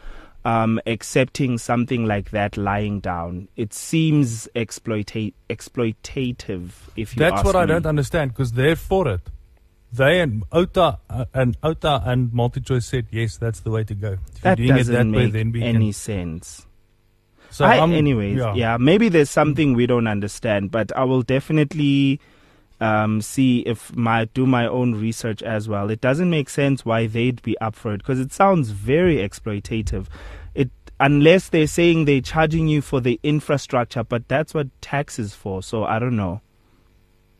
um, 0.44 0.80
accepting 0.86 1.58
something 1.58 2.06
like 2.06 2.30
that 2.30 2.56
lying 2.56 3.00
down. 3.00 3.48
It 3.56 3.74
seems 3.74 4.48
exploita- 4.56 5.34
exploitative. 5.50 6.70
If 6.96 7.14
you 7.16 7.20
That's 7.20 7.44
what 7.44 7.56
I 7.56 7.66
don't 7.66 7.86
understand 7.86 8.32
because 8.32 8.52
they're 8.52 8.76
for 8.76 9.08
it. 9.08 9.20
They 9.92 10.20
and 10.20 10.44
OUTA 10.52 10.98
uh, 11.10 11.24
and 11.34 11.60
OUTA 11.62 12.02
and 12.06 12.30
MultiChoice 12.30 12.84
said 12.84 13.06
yes, 13.10 13.36
that's 13.36 13.60
the 13.60 13.70
way 13.70 13.82
to 13.84 13.94
go. 13.94 14.12
If 14.34 14.40
That 14.42 14.58
you're 14.58 14.68
doing 14.68 14.78
doesn't 14.78 14.94
that 15.12 15.16
way, 15.16 15.24
make 15.24 15.32
then 15.32 15.52
we 15.52 15.62
any 15.62 15.86
can. 15.86 15.92
sense. 15.92 16.66
So 17.50 17.64
I, 17.64 17.78
I'm- 17.78 17.92
anyways, 17.92 18.38
yeah. 18.54 18.76
maybe 18.78 19.08
there's 19.08 19.30
something 19.30 19.74
we 19.74 19.86
don't 19.86 20.06
understand, 20.06 20.70
but 20.70 20.94
I 20.96 21.02
will 21.02 21.22
definitely 21.22 22.20
um, 22.80 23.20
see 23.20 23.60
if 23.60 23.94
my 23.94 24.24
do 24.26 24.46
my 24.46 24.66
own 24.66 24.94
research 24.94 25.42
as 25.42 25.68
well. 25.68 25.90
It 25.90 26.00
doesn't 26.00 26.30
make 26.30 26.48
sense 26.48 26.84
why 26.84 27.06
they'd 27.06 27.42
be 27.42 27.58
up 27.58 27.74
for 27.76 27.92
it 27.92 27.98
because 27.98 28.18
it 28.20 28.32
sounds 28.32 28.70
very 28.70 29.16
exploitative. 29.16 30.06
It 30.54 30.70
unless 30.98 31.48
they're 31.50 31.66
saying 31.66 32.04
they're 32.06 32.20
charging 32.20 32.68
you 32.68 32.80
for 32.82 33.00
the 33.00 33.20
infrastructure, 33.22 34.04
but 34.04 34.28
that's 34.28 34.54
what 34.54 34.68
tax 34.80 35.18
is 35.18 35.34
for. 35.34 35.62
So 35.62 35.84
I 35.84 35.98
don't 35.98 36.16
know. 36.16 36.40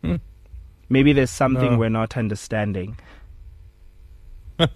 Hmm. 0.03 0.17
Maybe 0.89 1.13
there's 1.13 1.31
something 1.31 1.73
No. 1.73 1.79
we're 1.79 1.89
not 1.89 2.17
understanding. 2.17 2.99
I 4.59 4.67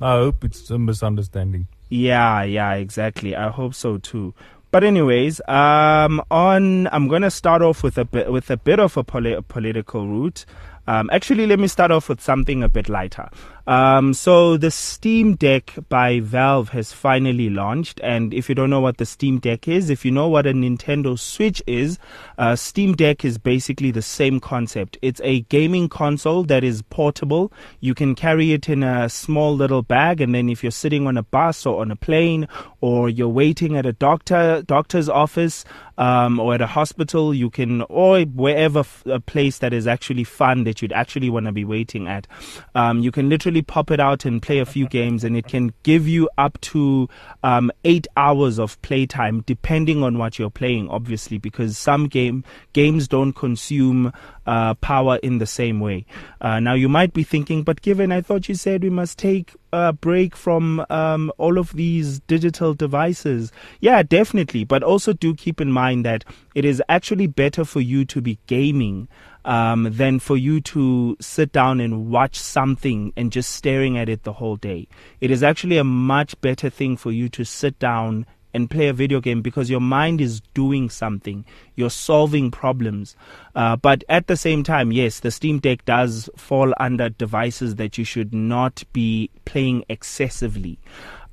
hope 0.00 0.44
it's 0.44 0.70
a 0.70 0.78
misunderstanding. 0.78 1.66
Yeah, 1.88 2.42
yeah, 2.42 2.74
exactly. 2.74 3.34
I 3.34 3.50
hope 3.50 3.74
so 3.74 3.98
too. 3.98 4.34
But 4.72 4.84
anyways, 4.84 5.40
um, 5.48 6.22
on 6.30 6.88
I'm 6.88 7.06
gonna 7.06 7.30
start 7.30 7.60
off 7.60 7.82
with 7.82 7.98
a 7.98 8.06
bit 8.06 8.32
with 8.32 8.50
a 8.50 8.56
bit 8.56 8.80
of 8.80 8.96
a 8.96 9.04
poli- 9.04 9.40
political 9.46 10.08
route. 10.08 10.46
Um, 10.86 11.10
actually, 11.12 11.46
let 11.46 11.58
me 11.58 11.68
start 11.68 11.90
off 11.90 12.08
with 12.08 12.20
something 12.20 12.62
a 12.62 12.68
bit 12.68 12.88
lighter. 12.88 13.28
Um, 13.66 14.12
so 14.12 14.56
the 14.56 14.72
Steam 14.72 15.36
Deck 15.36 15.74
by 15.88 16.18
Valve 16.18 16.70
has 16.70 16.92
finally 16.92 17.48
launched, 17.48 18.00
and 18.02 18.34
if 18.34 18.48
you 18.48 18.56
don't 18.56 18.70
know 18.70 18.80
what 18.80 18.96
the 18.96 19.06
Steam 19.06 19.38
Deck 19.38 19.68
is, 19.68 19.88
if 19.88 20.04
you 20.04 20.10
know 20.10 20.28
what 20.28 20.46
a 20.46 20.52
Nintendo 20.52 21.16
Switch 21.16 21.62
is, 21.68 21.98
uh, 22.38 22.56
Steam 22.56 22.94
Deck 22.94 23.24
is 23.24 23.38
basically 23.38 23.92
the 23.92 24.02
same 24.02 24.40
concept. 24.40 24.98
It's 25.00 25.20
a 25.22 25.42
gaming 25.42 25.88
console 25.88 26.42
that 26.44 26.64
is 26.64 26.82
portable. 26.82 27.52
You 27.78 27.94
can 27.94 28.16
carry 28.16 28.52
it 28.52 28.68
in 28.68 28.82
a 28.82 29.08
small 29.08 29.54
little 29.54 29.82
bag, 29.82 30.20
and 30.20 30.34
then 30.34 30.48
if 30.48 30.64
you're 30.64 30.72
sitting 30.72 31.06
on 31.06 31.16
a 31.16 31.22
bus 31.22 31.64
or 31.64 31.82
on 31.82 31.92
a 31.92 31.96
plane, 31.96 32.48
or 32.80 33.08
you're 33.08 33.28
waiting 33.28 33.76
at 33.76 33.86
a 33.86 33.92
doctor 33.92 34.62
doctor's 34.62 35.08
office, 35.08 35.64
um, 35.98 36.38
or 36.40 36.54
at 36.54 36.60
a 36.60 36.66
hospital, 36.66 37.34
you 37.34 37.50
can, 37.50 37.82
or 37.82 38.20
wherever 38.22 38.80
f- 38.80 39.02
a 39.06 39.20
place 39.20 39.58
that 39.58 39.72
is 39.72 39.86
actually 39.86 40.24
fun 40.24 40.64
that 40.64 40.82
you'd 40.82 40.92
actually 40.92 41.30
want 41.30 41.46
to 41.46 41.52
be 41.52 41.64
waiting 41.64 42.08
at, 42.08 42.26
um, 42.74 43.00
you 43.00 43.10
can 43.10 43.28
literally 43.28 43.62
pop 43.62 43.90
it 43.90 44.00
out 44.00 44.24
and 44.24 44.42
play 44.42 44.58
a 44.58 44.66
few 44.66 44.88
games, 44.88 45.24
and 45.24 45.36
it 45.36 45.46
can 45.46 45.72
give 45.82 46.08
you 46.08 46.28
up 46.38 46.60
to 46.60 47.08
um, 47.42 47.70
eight 47.84 48.06
hours 48.16 48.58
of 48.58 48.80
playtime, 48.82 49.42
depending 49.46 50.02
on 50.02 50.18
what 50.18 50.38
you're 50.38 50.50
playing, 50.50 50.88
obviously, 50.88 51.38
because 51.38 51.76
some 51.76 52.08
game 52.08 52.44
games 52.72 53.08
don't 53.08 53.32
consume 53.32 54.12
uh, 54.46 54.74
power 54.74 55.16
in 55.22 55.38
the 55.38 55.46
same 55.46 55.80
way. 55.80 56.04
Uh, 56.40 56.60
now 56.60 56.74
you 56.74 56.88
might 56.88 57.12
be 57.12 57.22
thinking, 57.22 57.62
but 57.62 57.82
given 57.82 58.12
I 58.12 58.20
thought 58.20 58.48
you 58.48 58.54
said 58.54 58.82
we 58.82 58.90
must 58.90 59.18
take 59.18 59.54
a 59.72 59.92
break 59.92 60.36
from 60.36 60.84
um, 60.90 61.32
all 61.38 61.58
of 61.58 61.72
these 61.72 62.20
digital 62.20 62.74
devices. 62.74 63.52
Yeah, 63.80 64.02
definitely. 64.02 64.64
But 64.64 64.82
also 64.82 65.12
do 65.12 65.34
keep 65.34 65.60
in 65.60 65.72
mind 65.72 66.04
that 66.04 66.24
it 66.54 66.64
is 66.64 66.82
actually 66.88 67.26
better 67.26 67.64
for 67.64 67.80
you 67.80 68.04
to 68.06 68.20
be 68.20 68.38
gaming 68.46 69.08
um, 69.44 69.88
than 69.90 70.18
for 70.18 70.36
you 70.36 70.60
to 70.60 71.16
sit 71.20 71.52
down 71.52 71.80
and 71.80 72.10
watch 72.10 72.38
something 72.38 73.12
and 73.16 73.32
just 73.32 73.50
staring 73.50 73.98
at 73.98 74.08
it 74.08 74.24
the 74.24 74.34
whole 74.34 74.56
day. 74.56 74.88
It 75.20 75.30
is 75.30 75.42
actually 75.42 75.78
a 75.78 75.84
much 75.84 76.40
better 76.40 76.70
thing 76.70 76.96
for 76.96 77.10
you 77.10 77.28
to 77.30 77.44
sit 77.44 77.78
down 77.78 78.26
and 78.54 78.70
play 78.70 78.88
a 78.88 78.92
video 78.92 79.20
game 79.20 79.42
because 79.42 79.70
your 79.70 79.80
mind 79.80 80.20
is 80.20 80.40
doing 80.54 80.90
something. 80.90 81.44
You're 81.74 81.90
solving 81.90 82.50
problems. 82.50 83.16
Uh, 83.54 83.76
but 83.76 84.04
at 84.08 84.26
the 84.26 84.36
same 84.36 84.62
time, 84.62 84.92
yes, 84.92 85.20
the 85.20 85.30
Steam 85.30 85.58
Deck 85.58 85.84
does 85.84 86.28
fall 86.36 86.72
under 86.78 87.08
devices 87.08 87.76
that 87.76 87.98
you 87.98 88.04
should 88.04 88.34
not 88.34 88.82
be 88.92 89.30
playing 89.44 89.84
excessively. 89.88 90.78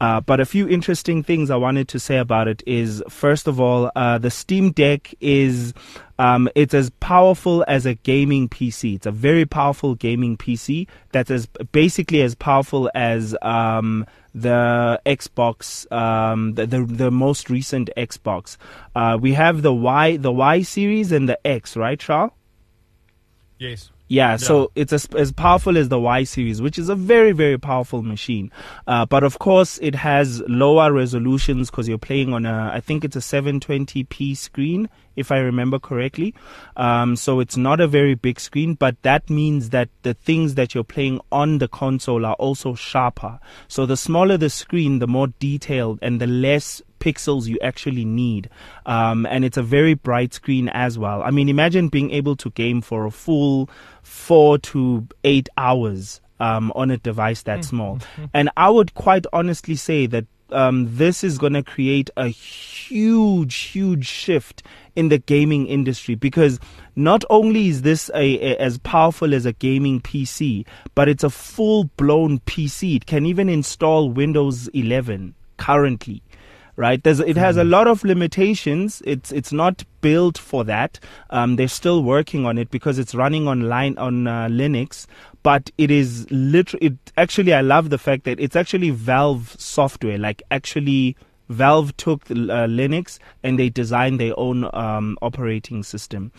Uh, 0.01 0.21
but 0.21 0.39
a 0.39 0.45
few 0.45 0.67
interesting 0.67 1.23
things 1.23 1.49
I 1.49 1.57
wanted 1.57 1.87
to 1.89 1.99
say 1.99 2.17
about 2.17 2.47
it 2.47 2.63
is, 2.65 3.03
first 3.09 3.47
of 3.47 3.59
all, 3.59 3.91
uh, 3.95 4.17
the 4.17 4.31
Steam 4.31 4.71
Deck 4.71 5.13
is 5.19 5.73
um, 6.17 6.49
it's 6.55 6.73
as 6.73 6.89
powerful 6.99 7.63
as 7.67 7.85
a 7.85 7.95
gaming 7.95 8.49
PC. 8.49 8.95
It's 8.95 9.05
a 9.05 9.11
very 9.11 9.45
powerful 9.45 9.95
gaming 9.95 10.37
PC 10.37 10.87
that's 11.11 11.31
as 11.31 11.47
basically 11.71 12.21
as 12.21 12.35
powerful 12.35 12.89
as 12.93 13.35
um, 13.41 14.05
the 14.35 15.01
Xbox, 15.05 15.89
um, 15.91 16.53
the, 16.55 16.65
the, 16.65 16.83
the 16.83 17.11
most 17.11 17.49
recent 17.49 17.89
Xbox. 17.97 18.57
Uh, 18.95 19.17
we 19.19 19.33
have 19.33 19.61
the 19.61 19.73
Y 19.73 20.17
the 20.17 20.31
Y 20.31 20.61
series 20.61 21.11
and 21.11 21.27
the 21.27 21.47
X, 21.47 21.75
right, 21.75 21.99
Charles? 21.99 22.31
Yes. 23.57 23.91
Yeah, 24.11 24.37
so 24.37 24.71
it's 24.73 24.91
as, 24.91 25.05
as 25.15 25.31
powerful 25.31 25.77
as 25.77 25.89
the 25.89 25.99
Y 25.99 26.23
series, 26.23 26.63
which 26.63 26.79
is 26.79 26.89
a 26.89 26.95
very, 26.95 27.31
very 27.31 27.59
powerful 27.59 28.01
machine. 28.01 28.51
Uh, 28.87 29.05
but 29.05 29.23
of 29.23 29.37
course, 29.37 29.77
it 29.83 29.93
has 29.93 30.41
lower 30.47 30.91
resolutions 30.91 31.69
because 31.69 31.87
you're 31.87 31.99
playing 31.99 32.33
on 32.33 32.47
a, 32.47 32.71
I 32.73 32.79
think 32.79 33.05
it's 33.05 33.15
a 33.15 33.19
720p 33.19 34.35
screen, 34.35 34.89
if 35.15 35.31
I 35.31 35.37
remember 35.37 35.77
correctly. 35.77 36.33
Um, 36.75 37.15
so 37.15 37.39
it's 37.39 37.55
not 37.55 37.79
a 37.79 37.87
very 37.87 38.15
big 38.15 38.39
screen, 38.39 38.73
but 38.73 38.99
that 39.03 39.29
means 39.29 39.69
that 39.69 39.89
the 40.01 40.15
things 40.15 40.55
that 40.55 40.73
you're 40.73 40.83
playing 40.83 41.21
on 41.31 41.59
the 41.59 41.67
console 41.67 42.25
are 42.25 42.35
also 42.35 42.73
sharper. 42.73 43.39
So 43.67 43.85
the 43.85 43.95
smaller 43.95 44.37
the 44.37 44.49
screen, 44.49 44.97
the 44.97 45.07
more 45.07 45.27
detailed 45.27 45.99
and 46.01 46.19
the 46.19 46.25
less 46.25 46.81
pixels 46.99 47.47
you 47.47 47.57
actually 47.61 48.05
need. 48.05 48.49
Um, 48.85 49.25
and 49.25 49.45
it's 49.45 49.57
a 49.57 49.63
very 49.63 49.93
bright 49.93 50.33
screen 50.33 50.69
as 50.69 50.97
well. 50.97 51.21
I 51.23 51.31
mean, 51.31 51.49
imagine 51.49 51.89
being 51.89 52.11
able 52.11 52.35
to 52.37 52.49
game 52.51 52.81
for 52.81 53.05
a 53.05 53.11
full 53.11 53.69
four 54.03 54.57
to 54.57 55.07
eight 55.23 55.49
hours 55.57 56.21
um, 56.39 56.71
on 56.75 56.91
a 56.91 56.97
device 56.97 57.43
that 57.43 57.65
small. 57.65 57.99
And 58.33 58.49
I 58.55 58.69
would 58.69 58.93
quite 58.93 59.25
honestly 59.33 59.75
say 59.75 60.05
that 60.07 60.25
um, 60.51 60.87
this 60.89 61.23
is 61.23 61.37
going 61.37 61.53
to 61.53 61.63
create 61.63 62.09
a 62.17 62.27
huge, 62.27 63.55
huge 63.55 64.07
shift 64.07 64.63
in 64.95 65.09
the 65.09 65.19
gaming 65.19 65.67
industry 65.67 66.15
because 66.15 66.59
not 66.95 67.23
only 67.29 67.67
is 67.67 67.83
this 67.83 68.09
a, 68.13 68.39
a, 68.39 68.57
as 68.57 68.77
powerful 68.79 69.33
as 69.33 69.45
a 69.45 69.53
gaming 69.53 70.01
PC, 70.01 70.65
but 70.95 71.07
it's 71.07 71.23
a 71.23 71.29
full 71.29 71.85
blown 71.97 72.39
PC. 72.39 72.95
It 72.95 73.05
can 73.05 73.25
even 73.25 73.49
install 73.49 74.09
Windows 74.09 74.67
11 74.69 75.35
currently 75.57 76.23
right? 76.79 77.03
There's, 77.03 77.19
it 77.19 77.35
has 77.35 77.57
a 77.57 77.65
lot 77.65 77.87
of 77.87 78.05
limitations. 78.05 79.01
It's 79.05 79.33
it's 79.33 79.51
not 79.51 79.83
built 79.99 80.37
for 80.37 80.63
that. 80.63 80.97
Um, 81.29 81.57
they're 81.57 81.67
still 81.67 82.01
working 82.01 82.45
on 82.45 82.57
it 82.57 82.71
because 82.71 82.97
it's 82.97 83.13
running 83.13 83.49
online 83.49 83.97
on 83.97 84.25
uh, 84.25 84.47
Linux. 84.47 85.05
But 85.43 85.71
it 85.77 85.91
is 85.91 86.25
literally, 86.31 86.87
it 86.87 87.11
actually, 87.17 87.53
I 87.53 87.61
love 87.61 87.89
the 87.89 87.97
fact 87.97 88.23
that 88.23 88.39
it's 88.39 88.55
actually 88.55 88.91
Valve 88.91 89.55
software, 89.59 90.17
like 90.17 90.41
actually. 90.49 91.15
Valve 91.51 91.97
took 91.97 92.29
uh, 92.29 92.67
Linux 92.69 93.17
and 93.41 93.57
they 93.57 93.69
designed 93.69 94.19
their 94.19 94.39
own 94.39 94.69
um, 94.71 95.17
operating 95.23 95.81
system. 95.81 96.31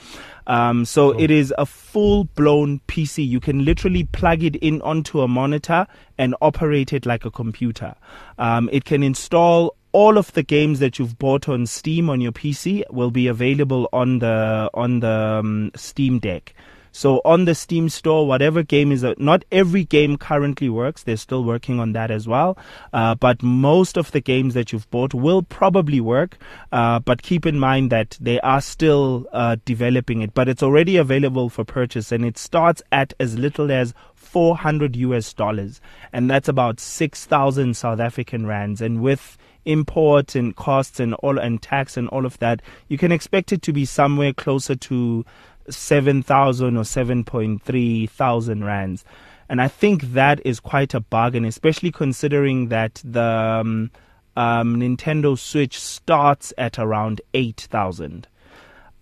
Um, 0.47 0.85
so 0.85 1.19
it 1.19 1.33
is 1.33 1.53
a 1.59 1.67
full 1.67 2.27
blown 2.37 2.81
PC. 2.87 3.27
You 3.27 3.41
can 3.41 3.65
literally 3.65 4.05
plug 4.05 4.45
it 4.45 4.55
in 4.55 4.81
onto 4.83 5.21
a 5.21 5.27
monitor 5.27 5.89
and 6.17 6.37
operate 6.41 6.93
it 6.93 7.07
like 7.07 7.25
a 7.25 7.31
computer. 7.33 7.97
Um, 8.39 8.71
it 8.73 8.85
can 8.85 9.03
install 9.03 9.75
all 9.93 10.19
of 10.19 10.33
the 10.33 10.43
games 10.43 10.79
that 10.79 10.99
you've 10.99 11.19
bought 11.19 11.49
on 11.49 11.67
Steam 11.67 12.09
on 12.09 12.21
your 12.21 12.33
PC 12.33 12.83
will 12.91 13.11
be 13.11 13.27
available 13.27 13.89
on 13.93 14.21
the 14.21 14.71
on 14.75 15.01
the 15.01 15.09
um, 15.09 15.71
Steam 15.75 16.19
Deck. 16.19 16.55
So 16.93 17.21
on 17.25 17.45
the 17.45 17.55
Steam 17.55 17.89
store, 17.89 18.27
whatever 18.27 18.63
game 18.63 18.91
is, 18.91 19.05
not 19.19 19.45
every 19.53 19.85
game 19.85 20.17
currently 20.17 20.69
works. 20.69 21.05
They're 21.05 21.17
still 21.17 21.45
working 21.45 21.79
on 21.79 21.93
that 21.93 22.11
as 22.11 22.27
well. 22.27 22.59
Uh, 22.93 23.15
but 23.15 23.43
most 23.43 23.97
of 23.97 24.11
the 24.11 24.21
games 24.21 24.55
that 24.55 24.73
you've 24.73 24.91
bought 24.91 25.15
will 25.15 25.43
probably 25.43 26.01
work. 26.01 26.37
Uh, 26.73 26.99
but 26.99 27.23
keep 27.23 27.47
in 27.47 27.59
mind 27.59 27.91
that 27.91 28.19
they 28.21 28.41
are 28.41 28.61
still 28.61 29.27
uh, 29.33 29.57
developing 29.65 30.23
it. 30.23 30.35
But 30.35 30.49
it's 30.49 30.63
already 30.63 30.97
available 30.97 31.49
for 31.49 31.65
purchase, 31.65 32.11
and 32.11 32.25
it 32.25 32.37
starts 32.37 32.83
at 32.91 33.15
as 33.21 33.39
little 33.39 33.71
as 33.71 33.95
400 34.15 34.97
US 34.97 35.33
dollars, 35.33 35.81
and 36.13 36.31
that's 36.31 36.49
about 36.49 36.79
6,000 36.81 37.77
South 37.77 38.01
African 38.01 38.47
rands. 38.47 38.81
And 38.81 39.01
with 39.01 39.39
import 39.65 40.35
and 40.35 40.55
costs 40.57 41.01
and 41.01 41.15
all 41.15 41.39
and 41.39 41.63
tax 41.63 41.97
and 41.97 42.09
all 42.09 42.27
of 42.27 42.39
that, 42.39 42.63
you 42.89 42.99
can 42.99 43.13
expect 43.13 43.53
it 43.53 43.63
to 43.63 43.73
be 43.73 43.85
somewhere 43.85 44.33
closer 44.33 44.75
to 44.75 45.25
7,000 45.69 46.77
or 46.77 46.83
7.3 46.83 48.11
thousand 48.11 48.65
rands. 48.65 49.05
And 49.49 49.61
I 49.61 49.69
think 49.69 50.13
that 50.13 50.41
is 50.45 50.61
quite 50.61 50.95
a 50.95 51.01
bargain, 51.01 51.45
especially 51.45 51.91
considering 51.91 52.69
that 52.69 53.03
the 53.05 53.23
um, 53.23 53.91
um, 54.37 54.77
Nintendo 54.77 55.37
Switch 55.37 55.79
starts 55.79 56.53
at 56.57 56.79
around 56.79 57.21
8,000. 57.35 58.29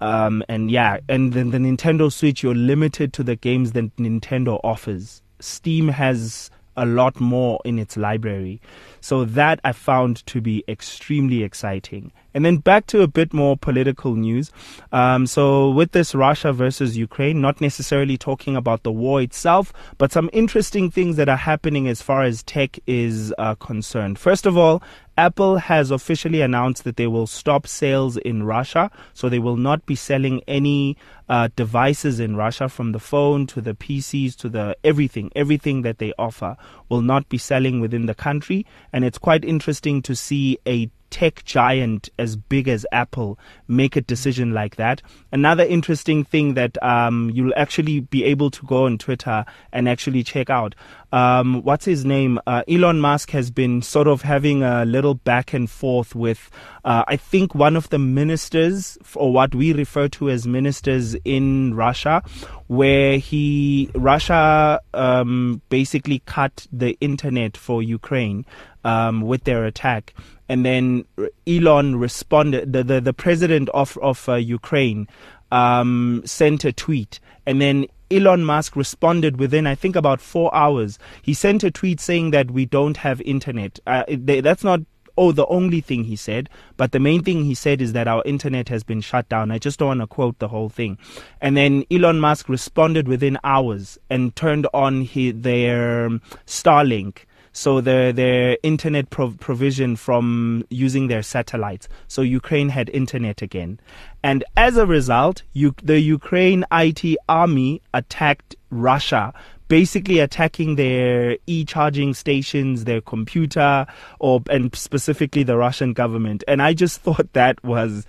Um, 0.01 0.43
and 0.49 0.71
yeah, 0.71 0.99
and 1.09 1.33
then 1.33 1.51
the 1.51 1.59
Nintendo 1.59 2.11
Switch, 2.13 2.43
you're 2.43 2.55
limited 2.55 3.13
to 3.15 3.23
the 3.23 3.37
games 3.37 3.73
that 3.73 3.95
Nintendo 3.97 4.61
offers. 4.63 5.23
Steam 5.41 5.89
has 5.89 6.51
a 6.79 6.87
lot 6.87 7.21
more 7.21 7.61
in 7.65 7.79
its 7.79 7.97
library. 7.97 8.61
So 9.01 9.25
that 9.25 9.61
I 9.65 9.73
found 9.73 10.25
to 10.27 10.41
be 10.41 10.65
extremely 10.69 11.43
exciting. 11.43 12.13
And 12.35 12.45
then 12.45 12.59
back 12.59 12.87
to 12.89 13.03
a 13.03 13.09
bit 13.09 13.33
more 13.33 13.57
political 13.57 14.15
news. 14.15 14.51
Um, 14.93 15.27
so 15.27 15.71
with 15.71 15.93
this 15.93 16.15
Russia 16.15 16.53
versus 16.53 16.97
Ukraine, 16.97 17.41
not 17.41 17.61
necessarily 17.61 18.17
talking 18.17 18.57
about 18.57 18.83
the 18.83 18.93
war 18.93 19.21
itself, 19.21 19.73
but 19.97 20.13
some 20.13 20.31
interesting 20.33 20.91
things 20.91 21.17
that 21.17 21.29
are 21.29 21.37
happening 21.37 21.89
as 21.89 22.03
far 22.03 22.23
as 22.23 22.43
tech 22.43 22.79
is 22.87 23.35
uh, 23.39 23.55
concerned. 23.57 24.19
First 24.19 24.47
of 24.47 24.57
all, 24.57 24.83
Apple 25.19 25.57
has 25.57 25.91
officially 25.91 26.43
announced 26.43 26.85
that 26.85 26.97
they 26.97 27.09
will 27.09 27.27
stop 27.27 27.67
sales 27.67 28.17
in 28.19 28.45
Russia. 28.45 28.89
So 29.15 29.29
they 29.29 29.41
will 29.41 29.57
not 29.57 29.85
be 29.85 29.97
selling 29.97 30.43
any 30.47 30.97
uh, 31.29 31.49
devices 31.57 32.21
in 32.21 32.37
Russia 32.37 32.69
from 32.69 32.93
the 32.93 33.01
phone 33.01 33.49
to 33.49 33.61
the 33.61 33.75
PCs 33.75 34.37
to 34.37 34.49
the 34.49 34.77
everything, 34.85 35.33
everything 35.35 35.83
that 35.83 35.99
they 35.99 36.13
offer 36.21 36.57
will 36.89 37.03
not 37.03 37.29
be 37.29 37.37
selling 37.37 37.81
within 37.81 38.07
the 38.07 38.15
country. 38.15 38.65
And 38.93 39.05
it's 39.05 39.19
quite 39.19 39.45
interesting 39.45 40.03
to 40.03 40.15
see 40.15 40.57
a 40.65 40.89
tech 41.11 41.45
giant 41.45 42.09
as 42.19 42.37
big 42.37 42.69
as 42.69 42.87
Apple 42.93 43.39
make 43.67 43.97
a 43.97 44.01
decision 44.01 44.53
like 44.53 44.77
that. 44.77 45.03
Another 45.33 45.65
interesting 45.65 46.25
thing 46.25 46.55
that 46.55 46.83
um, 46.83 47.31
you'll 47.35 47.55
actually 47.57 48.01
be 48.01 48.25
able 48.25 48.51
to 48.51 48.67
go 48.67 48.87
on 48.87 48.99
Twitter 48.99 49.45
and 49.73 49.89
actually 49.89 50.23
check 50.23 50.51
out. 50.51 50.75
Um, 51.11 51.63
what's 51.63 51.87
his 51.87 52.05
name? 52.05 52.39
Uh, 52.47 52.63
Elon 52.69 53.01
Musk 53.01 53.31
has 53.31 53.51
been 53.51 53.81
sort 53.81 54.07
of 54.07 54.23
having 54.23 54.63
a 54.63 54.85
little 54.85 55.15
back 55.15 55.55
and 55.55 55.69
forth 55.71 56.15
with, 56.15 56.51
uh, 56.85 57.05
I 57.09 57.17
think, 57.17 57.55
one 57.55 57.77
of 57.77 57.89
the 57.89 57.99
ministers, 57.99 58.99
or 59.15 59.33
what 59.33 59.55
we 59.55 59.73
refer 59.73 60.09
to 60.09 60.29
as 60.29 60.47
ministers 60.47 61.15
in 61.25 61.75
Russia, 61.75 62.23
where 62.69 63.19
he 63.19 63.91
Russia 63.95 64.81
um, 64.95 65.61
basically 65.69 66.23
cut 66.27 66.67
the 66.73 66.97
internet 67.01 67.57
for 67.57 67.83
Ukraine 67.83 68.47
um, 68.85 69.23
with 69.23 69.45
their 69.45 69.65
attack 69.65 70.15
and 70.49 70.65
then 70.65 71.05
Elon 71.47 71.97
responded. 71.97 72.73
The 72.73 72.83
the, 72.83 73.01
the 73.01 73.13
president 73.13 73.69
of 73.71 73.99
of 73.99 74.29
uh, 74.29 74.35
Ukraine 74.35 75.07
um, 75.53 76.23
sent 76.25 76.65
a 76.65 76.73
tweet, 76.73 77.21
and 77.47 77.61
then 77.61 77.87
Elon 78.11 78.45
Musk 78.45 78.75
responded 78.75 79.39
within, 79.39 79.67
I 79.67 79.75
think, 79.75 79.95
about 79.95 80.21
four 80.21 80.55
hours. 80.55 80.99
He 81.23 81.35
sent 81.35 81.63
a 81.63 81.71
tweet 81.71 82.01
saying 82.01 82.31
that 82.31 82.51
we 82.51 82.65
don't 82.65 82.97
have 82.99 83.21
internet. 83.23 83.79
Uh, 83.87 84.05
they, 84.09 84.41
that's 84.41 84.65
not 84.65 84.81
oh, 85.19 85.33
the 85.33 85.47
only 85.47 85.81
thing 85.81 86.05
he 86.05 86.17
said, 86.17 86.49
but 86.77 86.93
the 86.93 87.01
main 87.01 87.23
thing 87.23 87.45
he 87.45 87.55
said 87.55 87.83
is 87.83 87.93
that 87.93 88.09
our 88.09 88.23
internet 88.25 88.69
has 88.69 88.85
been 88.85 89.01
shut 89.01 89.29
down. 89.29 89.51
I 89.51 89.59
just 89.59 89.79
don't 89.79 89.89
want 89.89 90.01
to 90.01 90.07
quote 90.07 90.39
the 90.39 90.49
whole 90.49 90.69
thing. 90.69 90.97
And 91.41 91.57
then 91.57 91.85
Elon 91.91 92.21
Musk 92.21 92.49
responded 92.49 93.09
within 93.09 93.37
hours 93.43 93.99
and 94.09 94.35
turned 94.37 94.67
on 94.73 95.03
his, 95.03 95.35
their 95.37 96.09
Starlink 96.47 97.25
so 97.59 97.81
their 97.81 98.13
their 98.13 98.57
internet 98.63 99.11
provision 99.11 99.97
from 99.97 100.65
using 100.71 101.09
their 101.09 101.23
satellites. 101.23 101.89
So 102.07 102.23
Ukraine 102.23 102.69
had 102.69 102.89
internet 102.91 103.43
again, 103.43 103.81
and 104.23 104.45
as 104.57 104.77
a 104.77 104.87
result, 104.87 105.43
U- 105.55 105.75
the 105.83 105.99
Ukraine 106.01 106.65
IT 106.71 107.17
army 107.29 107.83
attacked 107.93 108.55
Russia. 108.71 109.33
Basically 109.69 110.19
attacking 110.19 110.77
their 110.77 111.37
e-charging 111.47 112.15
stations, 112.15 112.85
their 112.85 113.01
computer, 113.01 113.87
or 114.19 114.43
and 114.51 114.75
specifically 114.75 115.43
the 115.43 115.57
Russian 115.57 115.93
government. 115.93 116.43
And 116.49 116.63
I 116.63 116.75
just 116.75 117.01
thought 117.03 117.33
that 117.35 117.63
was 117.63 118.07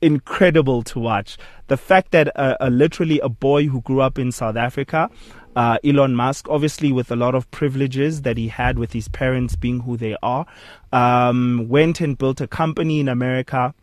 incredible 0.00 0.82
to 0.84 0.98
watch. 0.98 1.38
The 1.66 1.76
fact 1.76 2.12
that 2.12 2.30
uh, 2.38 2.56
literally 2.70 3.20
a 3.20 3.28
boy 3.28 3.66
who 3.66 3.80
grew 3.80 4.00
up 4.00 4.18
in 4.18 4.32
South 4.32 4.56
Africa, 4.56 5.10
uh, 5.56 5.78
Elon 5.82 6.14
Musk, 6.14 6.48
obviously 6.48 6.92
with 6.92 7.10
a 7.10 7.16
lot 7.16 7.34
of 7.34 7.50
privileges 7.50 8.22
that 8.22 8.36
he 8.36 8.48
had 8.48 8.78
with 8.78 8.92
his 8.92 9.08
parents 9.08 9.56
being 9.56 9.80
who 9.80 9.96
they 9.96 10.16
are, 10.22 10.46
um, 10.92 11.66
went 11.68 12.00
and 12.00 12.16
built 12.16 12.40
a 12.40 12.46
company 12.46 13.00
in 13.00 13.08
America, 13.08 13.74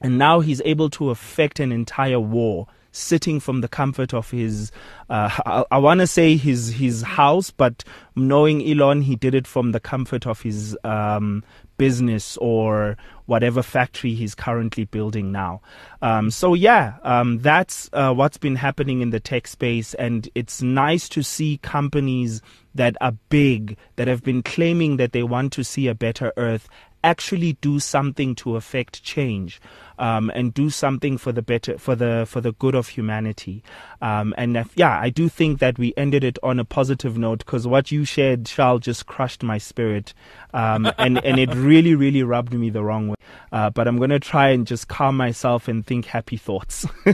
and 0.00 0.18
now 0.18 0.40
he's 0.40 0.62
able 0.64 0.88
to 0.90 1.10
affect 1.10 1.60
an 1.60 1.72
entire 1.72 2.20
war 2.20 2.66
sitting 2.92 3.40
from 3.40 3.60
the 3.60 3.68
comfort 3.68 4.12
of 4.12 4.30
his 4.30 4.72
uh, 5.08 5.30
I, 5.46 5.64
I 5.70 5.78
want 5.78 6.00
to 6.00 6.06
say 6.06 6.36
his 6.36 6.72
his 6.72 7.02
house 7.02 7.50
but 7.50 7.84
knowing 8.16 8.66
Elon 8.68 9.02
he 9.02 9.16
did 9.16 9.34
it 9.34 9.46
from 9.46 9.72
the 9.72 9.80
comfort 9.80 10.26
of 10.26 10.40
his 10.40 10.76
um, 10.84 11.42
business 11.80 12.36
or 12.36 12.94
whatever 13.24 13.62
factory 13.62 14.12
he's 14.12 14.34
currently 14.34 14.84
building 14.84 15.32
now. 15.32 15.62
Um, 16.02 16.30
so 16.30 16.52
yeah, 16.52 16.96
um, 17.04 17.38
that's 17.38 17.88
uh, 17.94 18.12
what's 18.12 18.36
been 18.36 18.56
happening 18.56 19.00
in 19.00 19.08
the 19.08 19.18
tech 19.18 19.46
space, 19.46 19.94
and 19.94 20.28
it's 20.34 20.60
nice 20.60 21.08
to 21.08 21.22
see 21.22 21.58
companies 21.62 22.42
that 22.74 22.96
are 23.00 23.14
big 23.30 23.78
that 23.96 24.08
have 24.08 24.22
been 24.22 24.42
claiming 24.42 24.98
that 24.98 25.12
they 25.12 25.22
want 25.22 25.54
to 25.54 25.64
see 25.64 25.88
a 25.88 25.94
better 25.94 26.34
Earth 26.36 26.68
actually 27.02 27.54
do 27.54 27.80
something 27.80 28.34
to 28.36 28.56
affect 28.56 29.02
change 29.02 29.60
um, 30.00 30.30
and 30.34 30.52
do 30.54 30.70
something 30.70 31.18
for 31.18 31.30
the 31.30 31.42
better 31.42 31.78
for 31.78 31.94
the 31.94 32.24
for 32.26 32.40
the 32.40 32.52
good 32.52 32.74
of 32.74 32.88
humanity. 32.88 33.62
Um, 34.00 34.34
and 34.38 34.56
if, 34.56 34.72
yeah, 34.74 34.98
I 34.98 35.10
do 35.10 35.28
think 35.28 35.60
that 35.60 35.78
we 35.78 35.92
ended 35.96 36.24
it 36.24 36.38
on 36.42 36.58
a 36.58 36.64
positive 36.64 37.18
note 37.18 37.40
because 37.40 37.66
what 37.66 37.92
you 37.92 38.04
shared, 38.06 38.46
Charles, 38.46 38.80
just 38.80 39.06
crushed 39.06 39.42
my 39.42 39.58
spirit, 39.58 40.14
um, 40.54 40.90
and 40.98 41.22
and 41.24 41.38
it 41.38 41.54
really 41.54 41.94
really 41.94 42.22
rubbed 42.22 42.54
me 42.54 42.70
the 42.70 42.82
wrong 42.82 43.08
way. 43.08 43.16
Uh, 43.52 43.68
but 43.68 43.86
I'm 43.86 43.98
gonna 43.98 44.18
try 44.18 44.48
and 44.48 44.66
just 44.66 44.88
calm 44.88 45.16
myself 45.16 45.68
and 45.68 45.86
think 45.86 46.06
happy 46.06 46.38
thoughts. 46.38 46.86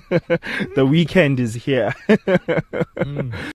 the 0.76 0.86
weekend 0.88 1.40
is 1.40 1.54
here. 1.54 1.92
mm. 2.08 3.36